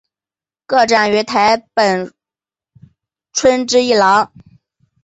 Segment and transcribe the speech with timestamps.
[0.65, 2.09] 个展于台北
[3.31, 4.33] 春之艺廊。